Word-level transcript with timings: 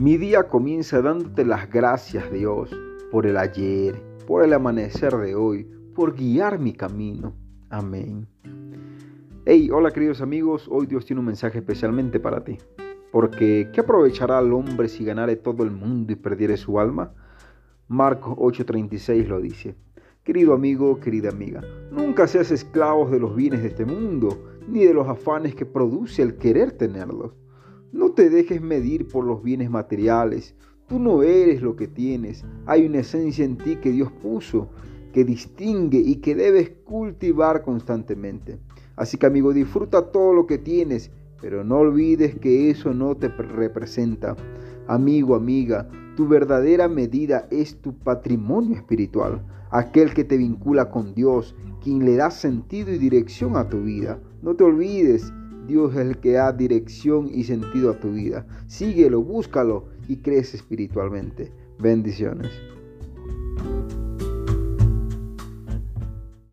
Mi 0.00 0.16
día 0.16 0.44
comienza 0.44 1.02
dándote 1.02 1.44
las 1.44 1.68
gracias, 1.68 2.32
Dios, 2.32 2.74
por 3.10 3.26
el 3.26 3.36
ayer, 3.36 4.02
por 4.26 4.42
el 4.42 4.54
amanecer 4.54 5.14
de 5.14 5.34
hoy, 5.34 5.68
por 5.94 6.16
guiar 6.16 6.58
mi 6.58 6.72
camino. 6.72 7.34
Amén. 7.68 8.26
Hey, 9.44 9.68
hola 9.70 9.90
queridos 9.90 10.22
amigos, 10.22 10.66
hoy 10.70 10.86
Dios 10.86 11.04
tiene 11.04 11.20
un 11.20 11.26
mensaje 11.26 11.58
especialmente 11.58 12.18
para 12.18 12.42
ti. 12.42 12.56
Porque, 13.12 13.68
¿qué 13.74 13.82
aprovechará 13.82 14.38
el 14.38 14.54
hombre 14.54 14.88
si 14.88 15.04
ganare 15.04 15.36
todo 15.36 15.64
el 15.64 15.70
mundo 15.70 16.14
y 16.14 16.16
perdiere 16.16 16.56
su 16.56 16.80
alma? 16.80 17.12
Marcos 17.86 18.38
8:36 18.38 19.28
lo 19.28 19.38
dice. 19.38 19.76
Querido 20.24 20.54
amigo, 20.54 20.98
querida 20.98 21.28
amiga, 21.28 21.60
nunca 21.92 22.26
seas 22.26 22.50
esclavos 22.50 23.10
de 23.10 23.20
los 23.20 23.36
bienes 23.36 23.60
de 23.60 23.68
este 23.68 23.84
mundo, 23.84 24.46
ni 24.66 24.82
de 24.82 24.94
los 24.94 25.06
afanes 25.06 25.54
que 25.54 25.66
produce 25.66 26.22
el 26.22 26.36
querer 26.36 26.72
tenerlos. 26.72 27.34
No 27.92 28.12
te 28.12 28.30
dejes 28.30 28.62
medir 28.62 29.08
por 29.08 29.24
los 29.24 29.42
bienes 29.42 29.68
materiales. 29.68 30.54
Tú 30.86 31.00
no 31.00 31.24
eres 31.24 31.60
lo 31.60 31.74
que 31.74 31.88
tienes. 31.88 32.44
Hay 32.66 32.86
una 32.86 33.00
esencia 33.00 33.44
en 33.44 33.56
ti 33.56 33.76
que 33.76 33.90
Dios 33.90 34.12
puso, 34.12 34.68
que 35.12 35.24
distingue 35.24 35.98
y 35.98 36.16
que 36.16 36.36
debes 36.36 36.70
cultivar 36.84 37.62
constantemente. 37.62 38.58
Así 38.94 39.18
que 39.18 39.26
amigo, 39.26 39.52
disfruta 39.52 40.12
todo 40.12 40.34
lo 40.34 40.46
que 40.46 40.58
tienes, 40.58 41.10
pero 41.40 41.64
no 41.64 41.78
olvides 41.78 42.36
que 42.36 42.70
eso 42.70 42.94
no 42.94 43.16
te 43.16 43.26
representa. 43.26 44.36
Amigo, 44.86 45.34
amiga, 45.34 45.88
tu 46.16 46.28
verdadera 46.28 46.86
medida 46.86 47.48
es 47.50 47.80
tu 47.80 47.92
patrimonio 47.98 48.76
espiritual, 48.76 49.44
aquel 49.70 50.14
que 50.14 50.22
te 50.22 50.36
vincula 50.36 50.90
con 50.90 51.12
Dios, 51.12 51.56
quien 51.82 52.04
le 52.04 52.14
da 52.14 52.30
sentido 52.30 52.92
y 52.92 52.98
dirección 52.98 53.56
a 53.56 53.68
tu 53.68 53.82
vida. 53.82 54.20
No 54.42 54.54
te 54.54 54.62
olvides 54.62 55.32
Dios 55.70 55.92
es 55.92 56.00
el 56.00 56.18
que 56.18 56.32
da 56.32 56.52
dirección 56.52 57.30
y 57.32 57.44
sentido 57.44 57.92
a 57.92 58.00
tu 58.00 58.10
vida. 58.10 58.44
Síguelo, 58.66 59.22
búscalo 59.22 59.84
y 60.08 60.16
crece 60.16 60.56
espiritualmente. 60.56 61.52
Bendiciones. 61.78 62.50